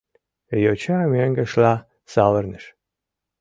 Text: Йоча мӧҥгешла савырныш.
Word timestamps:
Йоча 0.63 0.99
мӧҥгешла 1.11 1.73
савырныш. 2.13 2.65